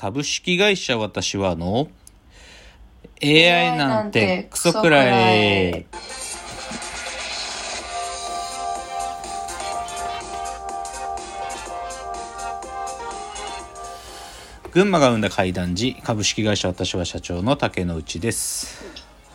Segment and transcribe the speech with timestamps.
[0.00, 1.88] 株式会社私はの
[3.20, 5.86] AI なんてクソくらい。
[14.70, 18.84] 群馬が生んだ怪談時株式会社私は社長の竹之内です、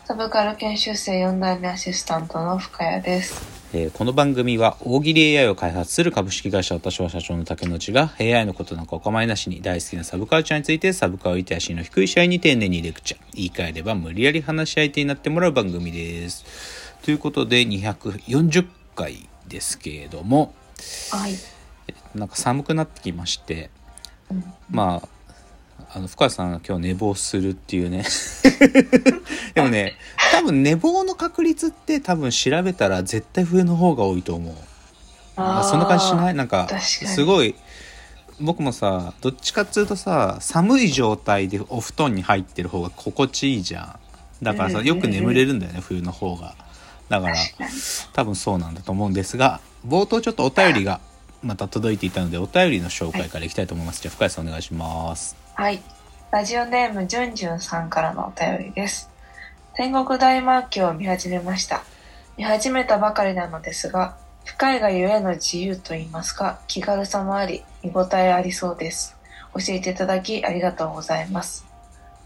[0.06, 3.53] サブカル研修生4代目アシスタントの深谷です。
[3.76, 16.44] えーこの番組は大喜利 AI を開発する株式会社私は社長の竹之内が AI のことなんかお構いなしに大好きなサブカルチャーについてサブカルリテラシーの低い社員に丁寧にレクチャー言い換えれば無理やり話し相手になってもらう番組です
[17.02, 18.64] ということで240
[18.94, 20.54] 回ですけれども
[21.10, 21.34] はい。
[22.14, 23.70] なんか寒くなってきまして
[24.70, 25.08] まあ
[25.96, 28.04] あの深谷さんが今日寝坊するっていうね。
[29.54, 29.94] でもね
[30.32, 34.54] 多分寝坊の確率って多分調べたら絶対上の方が多いと思う。
[35.36, 36.34] あそんな感じしない？
[36.34, 37.54] なんかすごい
[38.40, 43.96] 僕もさどっちかっつうとさ寒い状態でお布団に入ってる方が心地いいじゃ
[44.42, 44.44] ん。
[44.44, 46.56] だからさうんよく眠れるんだよね冬の方が。
[47.08, 47.36] だから
[48.14, 51.00] 多分そうなんだと思うんですが冒頭ちょっとお便りが
[51.42, 54.02] また届いていたのでお便りの紹介からいきたいと思います。
[54.02, 55.80] じゃあ深谷さんお願いしますはい。
[56.32, 59.08] ラジオネームじゅんじゅんさんからのお便りです。
[59.74, 61.84] 天国大魔教を見始めました。
[62.36, 69.16] 見始めたばかりなのですが、深いがゆえの自由と言いますか、気軽さもあり、見応えありそうです。
[69.54, 71.64] 教えていただきありがとうございます。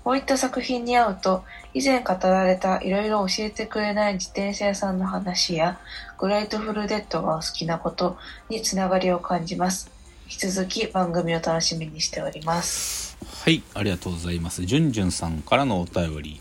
[0.04, 5.78] こういった作品に会うと、以前語られたいろいろ教えてくれない自転車屋さんの話や、
[6.16, 8.16] グレートフルデッドがお好きなこと
[8.48, 9.97] につながりを感じます。
[10.30, 13.16] 引き続き番組を楽しみにしております。
[13.42, 14.66] はいありがとうございます。
[14.66, 16.40] じゅんじゅんさんからのお便り。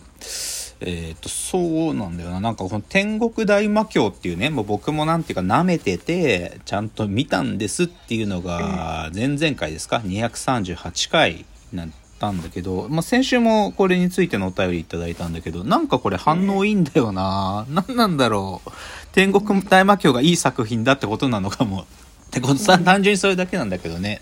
[0.81, 2.41] えっ、とそうなんだよな。
[2.41, 17.65] なんかこの天国大魔教っていうねもう僕もなんていうか舐めててちゃんと見たんですっていうのが前々回ですか？238回になったんだけど、まあ、先週もこれについてのお便りいただいたんだけどなんかこれ反応いいんだよな。
[17.69, 18.69] 何なんだろう。
[19.13, 21.85] 天国大魔教がいい作品だってことなのかも
[22.27, 24.21] ってことさ単純にそれだけなんだけどね。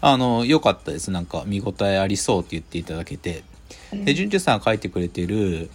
[0.00, 1.10] あの良かったです。
[1.10, 3.44] なんか見応えありそうって言っていただけて。
[3.92, 5.70] で、純次さんが書いてくれてる、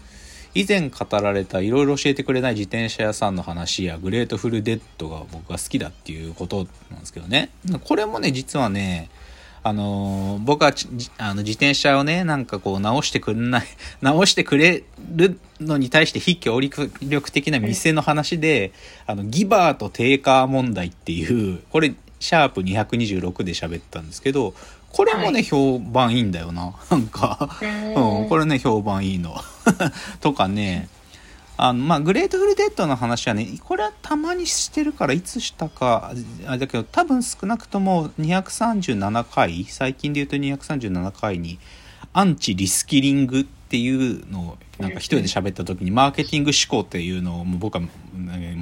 [0.53, 7.51] 以前語られたいろいろ教えてくれない自転車屋さんの話やグレートフルデッドが僕が好きだっていうことなんですけどね。
[7.83, 9.09] これもね、実はね、
[9.67, 10.73] あのー僕は
[11.17, 13.67] あの自転車をね、なんかこう直してくれない、
[14.01, 14.83] 直してくれ
[15.13, 18.71] るのに対して非協力的な店の話で、
[19.05, 24.53] あの、 giver と taker 問題っていう、これ、シャープ226で喋ったんですけど、
[24.89, 26.73] これもね、はい評判いいんだよな。
[26.89, 29.35] なんか、うん、これね、評判いいの。
[30.21, 30.87] とかね、
[31.57, 36.13] あの、まあ、グレートフルデッドの話はね、これはたまにしてるから、いつしたか、
[36.45, 41.59] あれだけど、多分少なくとも237回、最近で言うと237回に、
[42.13, 47.87] アンチリスキリングっていうのを、なんか一人で喋った時に、マーケティング思考っていうのを、もう僕は、も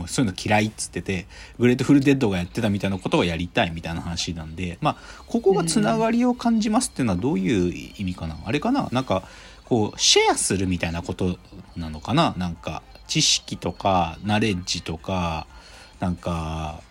[0.05, 1.27] うそういうの嫌いっつってて、
[1.59, 8.37] グレートフルデッドがやってたみたいなことをやりたいみたいな話なんで、まあ、ここがつながりを感じますっていうのはどういう意味かな？
[8.45, 8.87] あれかな？
[8.93, 9.23] なんか、
[9.65, 11.37] こう、シェアするみたいなこと
[11.75, 12.33] なのかな？
[12.37, 15.47] なんか、知識とか、ナレッジとか、
[15.99, 16.81] なんか、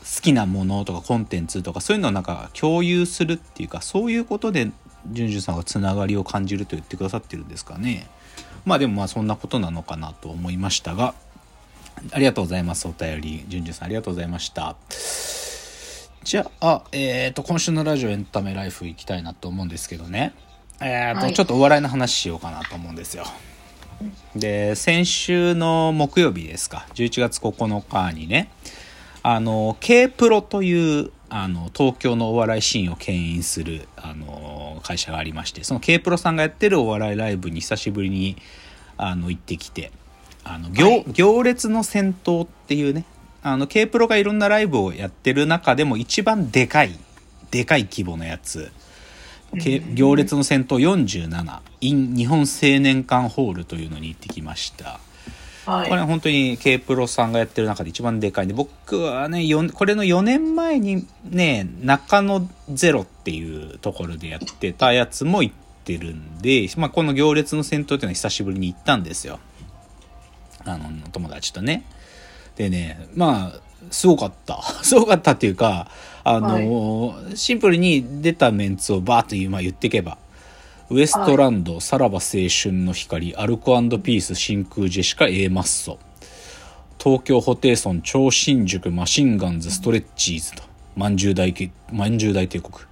[0.00, 4.70] 好きなものとかコンテンツとかそういうのをなんか共有するっていうかそういうことで
[5.10, 8.08] じゅんじゅんさんがつながりを感じると言ってくださってるんですかね。
[8.64, 11.12] まあでもまあそんなことなのかなと思いましたが
[12.12, 13.44] ありがとうございますお便り。
[13.48, 14.76] じゅんじゅんさんありがとうございました。
[16.24, 20.32] じゃあえっ、と今週のラジオエンタメライフ行きたいなと思うんですけどね。
[20.80, 21.34] えっ、と、はい。
[21.34, 23.24] ちょっとお笑いの話しようかなと思うんですよ。
[24.36, 26.86] で先週の木曜日ですか。
[26.94, 28.50] 11月9日にね。
[29.22, 38.36] あの K プロというあの東京のお笑いシーンを牽引するあの会社がありましてその K プロさんがやってるお笑いライブに久しぶりに
[38.96, 39.90] あの行ってきて
[40.44, 41.04] あの行,、はい。
[41.12, 43.04] 行列の先頭っていうね
[43.42, 46.98] あの K プロがいろんなライブをやってる中でも一番でかい
[47.50, 48.70] でかい規模のやつ。
[48.70, 48.87] け
[49.54, 55.00] 行列の先頭47 in 日本青年館ホールというのに行ってきました。
[55.66, 55.88] はい。
[55.88, 69.40] これは本当に K プロさんがやってる中で一番でかいんで僕はねよんこれの4年前にね中野ゼロっていうところでやってたやつも行ってるんで、まあ、この行列の先頭っていうのは久しぶりに行ったんですよ
[70.64, 71.84] あの友達とね
[72.56, 74.62] でねまあすごかった。
[74.82, 75.88] すごかったっていうか
[76.24, 80.18] あの、シンプルに出たメンツをバーッと今言っていけば。
[80.90, 85.98] ウエストランド、さらば青春の光、アルコピース、真空ジェシカ、A マッソ。
[86.98, 90.62] 東京ホテイソン、超新塾、マシンガンズ、ストレッチーズと、
[90.96, 91.72] まんじゅう大帝
[92.60, 92.88] 国。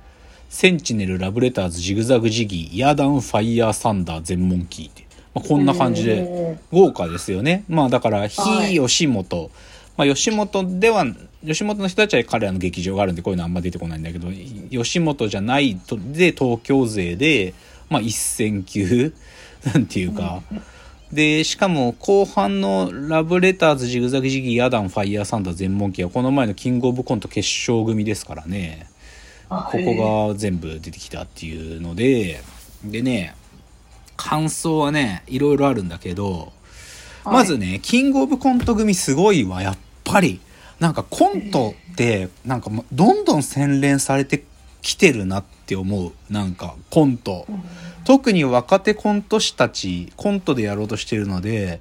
[0.49, 7.65] センチネルラブレターズジグザグジギーヤーダンファイヤーサンダー全問キーって、まあ、こんな感じで豪華ですよね。
[7.69, 8.41] まあだから非
[8.79, 9.51] 吉本、
[9.97, 11.07] まあ、吉本では
[11.45, 14.29] 吉本の人たちは彼らの劇場があるんでこういうのあんま出てこないんだけど
[14.71, 17.55] 吉本じゃないとで東京勢で、
[17.89, 19.15] まあ、一戦級
[19.65, 20.43] なんていうか、
[21.13, 28.87] でしかも後半のラブレターズジグザグジギーヤダンファイヤーサンダー全問記はこの前のキングオブコント決勝組ですからね。
[29.49, 32.41] ここが全部出てきたっていうので
[32.85, 33.35] でね
[34.17, 36.53] 感想はねいろいろあるんだけど、
[37.25, 40.41] まずねキングオブコント組すごいわやっぱり
[40.81, 44.45] なんかコントってなんかどんどん洗練されて
[44.83, 47.47] きてるなって思うなんかコント。
[48.05, 51.81] 特に若手コント師たちコントでやろうとしてるので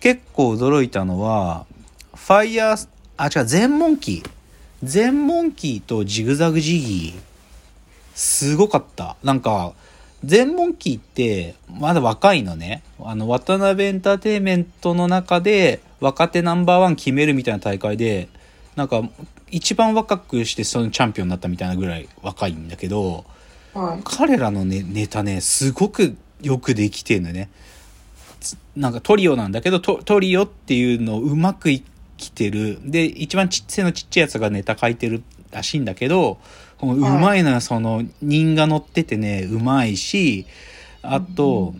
[0.00, 1.64] 結構驚いたのは
[2.12, 4.30] ファイヤーあ違う全モンキー
[4.82, 7.20] 全モンキーとジグザグジギー。
[8.14, 9.16] すごかった。
[9.24, 9.72] なんか
[10.24, 12.82] 全モンキーってまだ若いのね。
[13.00, 18.28] あの渡辺エンターテインメントの中で若手ナンバーワン決めるみたいな大会で
[18.76, 19.02] なんか
[19.50, 23.24] 一番若くしてそのチャンピオンになったみたいなぐらい若いんだけど
[23.74, 27.50] はい、彼らの、ね、ネタねすごくよくできてるのね。
[28.76, 31.84] なんかトリオなんだけどトトリオっていうのをうまく生
[32.16, 32.78] きてる。
[32.84, 36.38] で一番ちっ背のちっちゃいやつがネタ書いてるらしいんだけど
[36.80, 40.46] うまいのよ、その人が乗っててねうまいし
[41.02, 41.74] あと、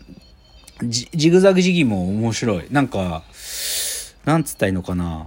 [0.80, 2.66] うん、ジジグザグジギも面白い。
[2.70, 3.22] なんか
[4.24, 5.26] なんつったらいいのかな。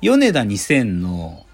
[0.00, 1.44] 米田2000の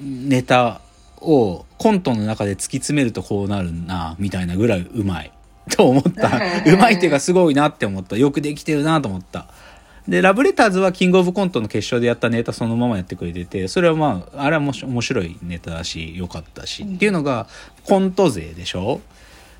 [0.00, 0.80] ネタ
[1.20, 5.32] をコントの中で突き詰めるとこうなるなみたいなぐらいうまい。
[5.70, 6.40] と思った。
[6.66, 8.16] うまいっていうかすごいなって思った。
[8.16, 9.48] よくできてるなと思った
[10.08, 17.48] でラブレターズはキングオブコントの決勝でやったネタそのままやってくれててそれはまああれはも面白いネタだし良かったし、っていうのが
[17.84, 19.00] コント勢でしょ？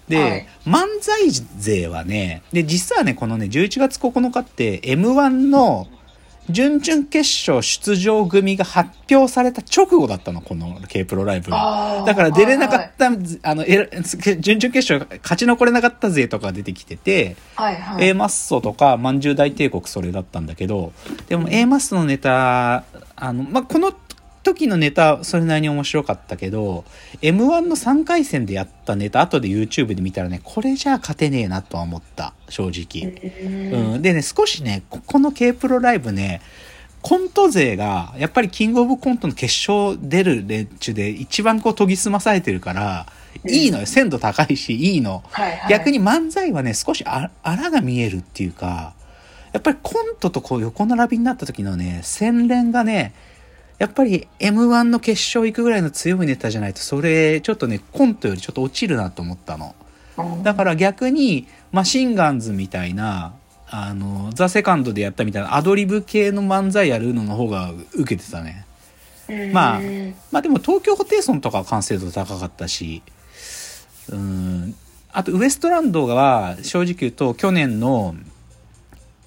[0.08, 5.88] で、はい、漫才勢はねで実はねこのね11月9日って m 1の
[6.48, 7.18] 準々決
[7.50, 12.04] 勝出場組が発表された直後だったの、この K プロライブが。
[12.06, 20.92] だから出れなかった、はい、あの、準々決勝勝ち残れなかった勢とか出てきてて、はいはい、A マッソとか、まんじゅう大帝国それだったんだけど、
[21.28, 22.84] でも A マッソのネタ、
[23.16, 23.92] あの、まあ、この
[24.46, 26.84] 時のネタそれなりに面白かったけど
[27.20, 32.32] m 1の3回戦でやったネタ後で YouTube で見たらねこれじゃあ勝てねえなとは思った。
[32.48, 33.12] 正直、
[33.94, 36.40] うん、でね少しねここの K プロライブね
[37.02, 43.06] コント勢がやっぱりキングオブコントの決勝出る連中で一番こう研ぎ澄まされてるから
[43.44, 43.86] いいのよ。
[43.86, 48.94] 鮮度高いしいいの、はいはい、逆に漫才はね少しあらが見えるっていうか
[49.52, 53.14] やっぱりコントとこう横並びになった時のね洗練がね
[53.78, 59.74] やっぱり M1 の決勝行くぐらいの強いネタじゃないと、それ、ちょっとね、コントよりちょっと落ちるなと思ったの。
[60.42, 63.34] だから逆に、マシンガンズみたいな、
[63.68, 68.64] あの、ザ・セカンドでやったみたいなアドリブ系の漫才やるのの方が受けてたね。
[69.52, 69.80] まあ、
[70.30, 73.02] まあでも東京ホテイソンとか完成度高かったし、
[74.08, 74.74] うん、
[75.12, 78.14] あとウエストランドは正直言うと去年の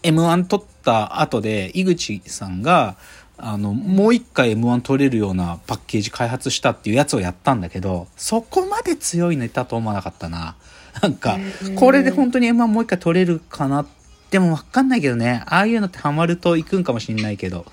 [0.04, 2.96] M1 取った後で井口さんが
[3.42, 10.56] あの、もう一回 M1 取れるようなパッケージ開発したっていうやつをやったんだけど、そこまで強いネタと思わなかったな。
[11.02, 11.38] なんか、
[11.76, 13.86] これで本当に M1 もう一回取れるかな
[14.32, 15.44] でもわかんないけどね。
[15.46, 17.66] ああいうのってハマると行くんかもしんないけど。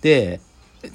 [0.00, 0.40] で、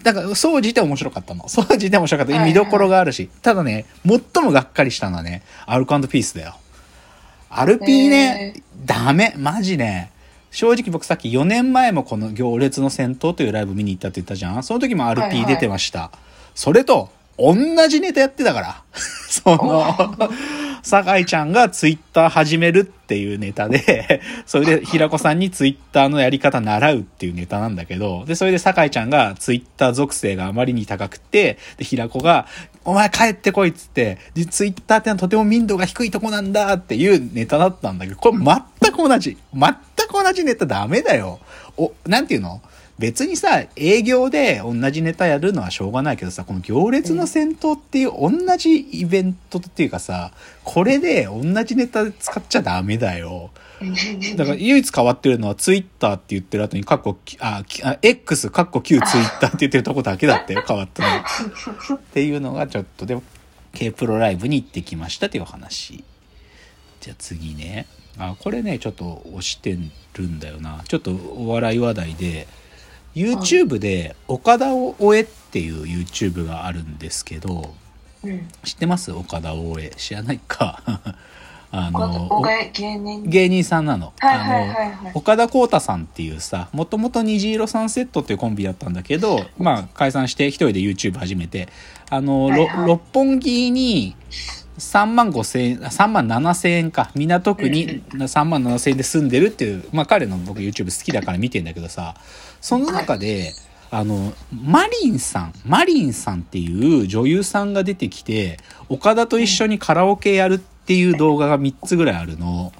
[0.03, 1.47] だから、そうじて面白かったの。
[1.47, 2.45] そうじて面白かった。
[2.45, 3.29] 見どころがあるし。
[3.41, 6.55] ただね、最もがっかりしたのはね、アルコピースだよ。
[7.49, 9.33] アルピーね、ダメ。
[9.37, 10.11] マジね。
[10.51, 15.99] 正直僕さっき4年前もこの行列の戦闘というライブ見に行ったって言ったじゃんその時も RP 出てました。
[15.99, 16.19] はいはい、
[16.55, 17.55] それと、同
[17.87, 18.83] じネタやってたから。
[18.93, 19.95] その、
[20.83, 32.45] 酒井ちゃんがツイッター始めるっていうネタで、それで平子さんにツイッターのやり方習うっていうネタなんだけど、で、それで酒井ちゃんがツイッター属性があまりに高くて、で、平子が、
[32.83, 34.17] お前帰ってこいっつって、
[34.49, 39.37] ツイッターってのはとても民度が低いとこなんだっていうネタだったんだけど、これ全く同じ。
[39.53, 39.75] 全
[40.09, 41.39] く同じネタダメだよ。
[41.77, 42.61] お、なんていうの？
[42.99, 50.33] 別にさ、営業で同じネタやるのはしょうがないけどさ、この行列の戦闘っていう同じイベントっていうかさ、
[50.65, 53.51] これで同じネタ使っちゃダメだよ。
[54.35, 61.03] だから唯一変わってるのはツイッターって言ってる後に、カッコ、あ、あ X、カッコ Q ツイッターって言ってるとこだけだって 変わった
[61.89, 61.95] の。
[61.95, 63.23] っていうのがちょっと、でも、
[63.73, 66.03] K プロライブに行ってきましたっていう話。
[66.99, 67.85] じゃあ次ね。
[68.17, 69.77] あ、これね、ちょっと押して
[70.13, 70.83] るんだよな。
[70.87, 72.47] ちょっとお笑い話題で、
[73.15, 77.73] YouTube で岡田を追えっていう YouTube があるんですけど、
[78.23, 78.47] うん。
[78.63, 79.11] 知ってます？
[79.11, 80.83] 岡田大江知らないか
[81.71, 82.41] あこの
[82.73, 83.23] 芸人。
[83.29, 84.13] 芸人さんなの。
[84.19, 85.11] あの。
[85.13, 91.69] 岡田浩太さんっていうさもともと虹色サンセットっていうコンビだったんだけど、まあ、解散して一人で YouTube 始めて
[92.09, 94.15] あの、ろはいはい六本木に
[94.79, 97.11] 3万5千円3万7千円か。
[97.15, 102.15] 港区に3万7千円で住んでるっていう、まあ、彼の僕 YouTube 好きだから見てんだけどさ
[102.61, 103.53] その中で、
[103.91, 112.71] あのマリンさんマリンさんっていう女優さんが出てきて岡田と一緒にカラオケやるっていう動画が3つぐらいあるの。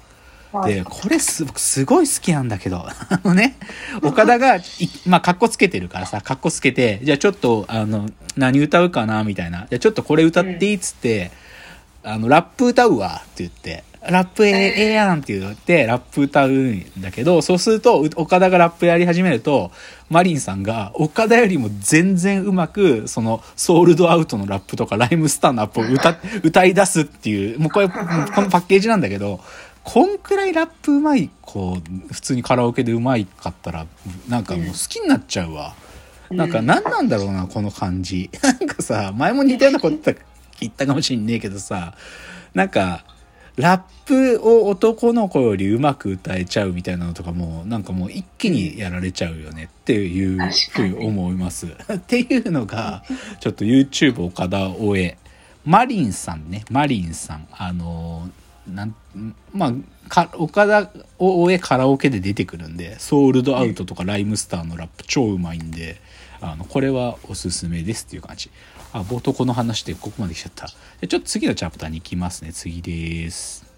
[0.52, 0.74] はい。
[0.74, 3.56] で、これす、僕すごい好きなんだけど、 あのね、
[4.02, 4.62] 岡田が、い
[5.06, 9.66] まあ、格好つけてるからさ、格好つけて、じゃあちょっと、あの、何歌うかな、みたいな。
[9.70, 11.30] じゃあちょっとこれ歌っていいっつって、
[12.02, 19.70] あの、ラップ歌うわ、って言って、ラップええええやんって言って、ラップ歌うんだけど、そうすると、う岡田がラップやり始めると、
[20.08, 29.40] マリンさんが、岡田よりも全然うまく、その、ソールドアウトのラップとか、ライムスターのラップを歌、 歌い出すっていう、もうこれ、このパッケージなんだけど、
[29.84, 31.78] こんくらいラップうまい子、
[32.10, 33.86] 普通にカラオケでうまいかったら、
[34.28, 35.74] なんかもう好きになっちゃうわ。
[36.30, 38.30] なんか何なんだろうな、この感じ。
[38.42, 40.14] なんかさ、前も似たようなこと言った
[40.68, 41.94] かもしんねえけどさ、
[42.54, 43.04] なんか、
[43.56, 51.66] ラップを男の子よりうまく歌えちゃうみたいなのとかも、なんかもう一気にやられちゃうよねっていう確ふうに思います。
[51.92, 53.04] っていうのが、
[53.40, 55.16] ちょっと YouTube 岡田大江。
[55.64, 57.46] マリンさんね、マリンさん。
[57.52, 58.94] あのー、なん、
[59.52, 59.74] まあ、
[60.08, 66.00] か岡田大江カラオケで出てくるんで、ソールドアウトとかライムスターのラップ超うまいんで、
[66.40, 68.50] あの、これはおすすめですっていう感じ。
[68.92, 70.66] あ、冒頭この話でここまで来ちゃった。
[70.66, 72.52] じゃちょっと次のチャプターに行きますね。
[72.52, 73.69] 次です。